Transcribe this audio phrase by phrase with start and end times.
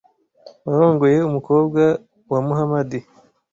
[0.65, 1.83] warongoye umukobwa
[2.31, 2.99] wa Muhamadi